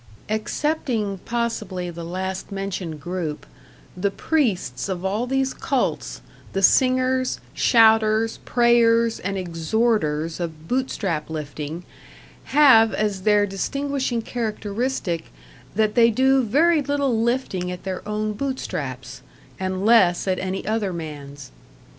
[0.29, 3.45] Excepting possibly the last mentioned group,
[3.95, 6.21] the priests of all these cults,
[6.53, 11.83] the singers, shouters, prayers and exhorters of Bootstrap lifting
[12.45, 15.25] have as their distinguishing characteristic
[15.75, 19.21] that they do very little lifting at their own bootstraps,
[19.59, 21.51] and less at any other man's.